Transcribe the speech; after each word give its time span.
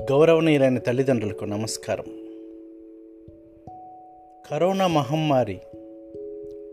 గౌరవనీయులైన 0.00 0.78
తల్లిదండ్రులకు 0.78 1.44
నమస్కారం. 1.44 2.04
కరోనా 4.50 4.86
మహమ్మారి 4.86 5.60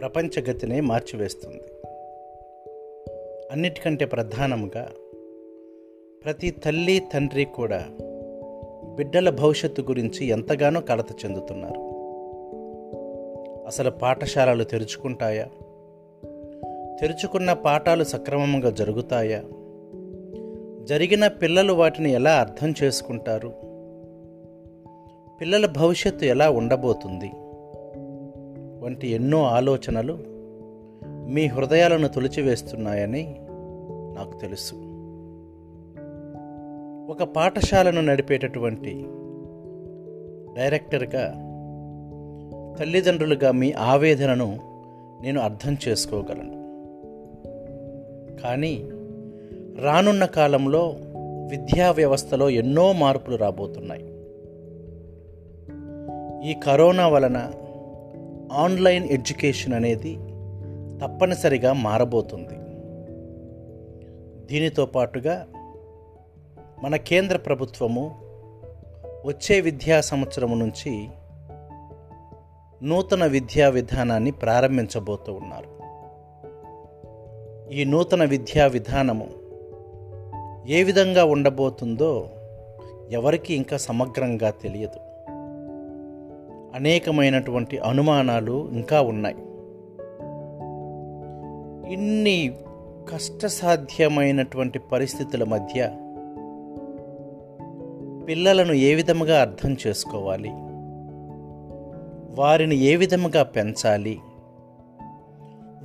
ప్రపంచ 0.00 0.50
గతినే 0.50 0.80
మార్చివేస్తుంది. 0.80 1.62
అన్నిటికంటే 3.52 4.04
ప్రధానంగా 4.04 4.90
ప్రతి 6.24 6.50
తల్లి 6.50 7.02
తండ్రి 7.14 7.44
కూడా 7.44 7.86
బిడ్డల 8.96 9.30
భవిష్యత్తు 9.30 9.82
గురించి 9.82 10.26
ఎంతగానో 10.26 10.80
కలత 10.80 11.24
చెందుతున్నారు. 11.24 11.80
అసలు 13.66 13.90
పాఠశాలలు 13.90 14.64
తెరుచుకుంటాయా? 14.64 15.44
తెరుచుకున్న 17.00 17.52
పాఠాలు 17.52 18.04
సక్రమంగా 18.04 18.70
జరుగుతాయా? 18.70 19.44
జరిగిన 20.84 21.26
పిల్లలు 21.26 21.72
వాటిని 21.72 22.10
ఎలా 22.10 22.30
అర్థం 22.30 22.74
చేసుకుంటారు? 22.82 23.48
పిల్లల 25.40 25.66
భవిష్యత్తు 25.66 26.24
ఎలా 26.24 26.50
ఉండబోతుంది? 26.50 27.30
వంటి 28.84 29.08
ఎన్నో 29.08 29.42
ఆలోచనలు 29.42 30.18
మీ 31.04 31.46
హృదయాలను 31.46 32.08
తొలిచివేస్తున్నాయని 32.08 33.36
నాకు 34.16 34.38
తెలుసు. 34.38 34.74
ఒక 37.12 37.22
పాఠశాలను 37.22 38.00
నడిపేటటువంటి 38.00 39.06
డైరెక్టర్గా 40.56 41.32
తల్లిదండ్రులుగా 42.78 43.50
మీ 43.50 43.72
ఆవేదనను 43.72 44.58
నేను 45.22 45.40
అర్థం 45.40 45.76
చేసుకోగలను. 45.88 46.62
కానీ 48.42 48.84
రానున్న 49.80 50.24
కాలంలో 50.24 50.96
విద్యా 51.50 51.90
వ్యవస్థలో 51.90 52.50
ఎన్నో 52.50 52.92
మార్పులు 52.92 53.36
రాబోతున్నాయి. 53.36 54.04
ఈ 56.50 56.54
కరోనా 56.54 57.08
వలన 57.08 57.52
ఆన్లైన్ 58.52 59.04
ఎడ్యుకేషన్ 59.04 59.74
అనేది 59.74 60.14
తప్పనిసరిగా 61.02 61.72
మారబోతుంది. 61.72 62.54
దీనితో 64.46 64.86
పాటుగా 64.86 65.46
మన 66.82 66.96
కేంద్ర 66.96 67.36
ప్రభుత్వము 67.36 68.18
వచ్చే 69.26 69.60
విద్యా 69.60 70.00
సంవత్సరం 70.00 70.58
నుంచి 70.58 71.08
నూతన 72.82 73.26
విద్యా 73.26 73.68
విధానాన్ని 73.68 74.30
ప్రారంభించబోతూ 74.30 75.32
ఉన్నారు. 75.32 75.82
ఈ 77.72 77.84
నూతన 77.84 78.24
విద్యా 78.24 78.66
విధానము 78.66 79.41
ఏ 80.68 80.82
విధంగా 80.82 81.24
ఉండబోతుందో 81.24 82.30
ఎవరికి 83.10 83.54
ఇంకా 83.54 83.76
సమగ్రంగా 83.76 84.50
తెలియదు. 84.50 85.00
అనేకమైనటువంటి 86.74 87.78
అనుమానాలు 87.78 88.68
ఇంకా 88.72 89.00
ఉన్నాయి. 89.00 89.36
ఇన్ని 91.94 92.54
కష్టసాధ్యమైనటువంటి 93.14 94.78
పరిస్థితుల 94.78 95.44
మధ్య 95.44 95.90
పిల్లలను 98.28 98.72
ఏ 98.72 98.94
విధముగా 98.94 99.40
అర్థం 99.40 99.76
చేసుకోవాలి? 99.86 100.50
వారిని 102.40 102.76
ఏ 102.76 102.96
విధముగా 102.96 103.42
పెంచాలి? 103.42 104.18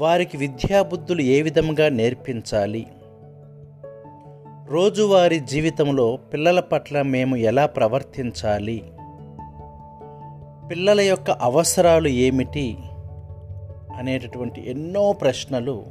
వారికి 0.00 0.36
విద్యాబుద్ధులు 0.36 1.20
ఏ 1.20 1.42
విధముగా 1.42 1.88
నేర్పించాలి? 1.88 2.86
రోజువారీ 4.68 5.40
జీవితంలో 5.40 6.18
పిల్లల 6.32 6.60
పట్ల 6.60 7.02
మేము 7.02 7.36
ఎలా 7.36 7.66
ప్రవర్తించాలి? 7.66 8.84
పిల్లల 10.70 11.00
యొక్క 11.00 11.30
అవసరాలు 11.30 12.08
ఏమిటి? 12.08 12.78
అనేటటువంటి 13.96 14.70
ఎన్నో 14.70 15.12
ప్రశ్నలు 15.12 15.84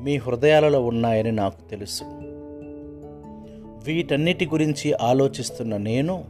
మీ 0.00 0.16
హృదయాలలో 0.16 0.86
ఉన్నాయని 0.86 1.32
నాకు 1.32 1.70
తెలుసు. 1.70 2.04
వీటన్నిటి 3.84 4.46
గురించి 4.46 4.92
ఆలోచిస్తున్న 4.92 5.76
నేను 5.76 6.24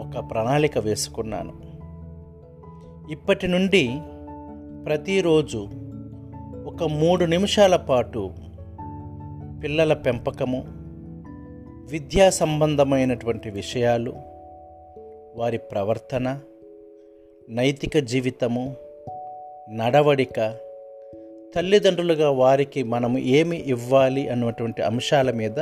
ఒక 0.00 0.30
ప్రణాళిక 0.30 0.78
వేసుకున్నాను. 0.78 1.52
ఇప్పటి 3.10 3.48
నుండి 3.48 4.00
ప్రతిరోజు 4.84 5.68
ఒక 6.66 6.84
మూడు 6.84 7.24
నిమిషాల 7.24 7.76
పాటు 7.76 8.30
పిల్లల 9.62 9.94
పెంపకము 9.94 10.64
విద్యా 11.90 12.30
సంబంధమైనటువంటి 12.30 13.50
విషయాలు 13.50 14.12
వారి 15.36 15.58
ప్రవర్తన 15.58 16.40
నైతిక 17.48 17.98
జీవితము 17.98 18.76
నడవడిక 19.70 20.56
తల్లిదండ్రులుగా 21.54 22.30
వారికి 22.30 22.82
మనము 22.82 23.18
ఏమి 23.18 23.56
ఇవ్వాలి 23.56 24.28
అన్నటువంటి 24.28 24.82
అంశాల 24.82 25.30
మీద 25.30 25.58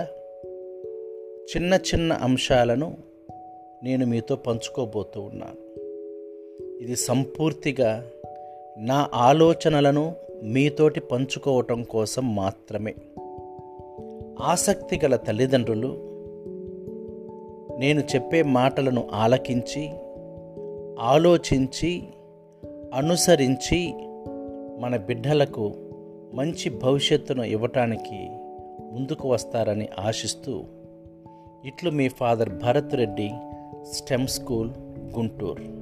చిన్న 1.57 1.75
చిన్న 1.75 2.13
అంశాలను 2.13 2.97
నేను 3.83 4.07
మీతో 4.07 4.37
పంచుకోబోతూ 4.37 5.21
ఉన్నాను. 5.21 5.69
ఇది 6.83 6.97
సంపూర్తిగా 6.97 8.05
నా 8.79 9.09
ఆలోచనలను 9.15 10.15
మీతోటి 10.43 11.01
పంచుకోవటం 11.01 11.83
కోసం 11.83 12.35
మాత్రమే. 12.35 12.95
ఆసక్తి 14.43 15.01
గల 15.05 15.17
తల్లిదండ్రులు 15.17 15.89
నేను 17.79 18.01
చెప్పే 18.01 18.43
మాటలను 18.43 19.09
ఆలకించి 19.13 19.91
ఆలోచించి 21.01 22.09
అనుసరించి 22.95 23.95
మన 24.81 24.97
బిడ్డలకు 24.97 25.75
మంచి 26.35 26.71
భవిష్యత్తును 26.71 27.43
ఇవ్వటానికి 27.43 28.29
ముందుకు 28.95 29.29
వస్తారని 29.29 29.89
ఆశిస్తూ 29.99 30.65
ఇట్లు 31.65 31.91
మీ 31.91 32.09
father 32.09 32.49
Bharat 32.49 32.95
Reddy 32.95 33.31
STEM 33.93 34.27
school 34.27 34.71
Guntur. 35.17 35.78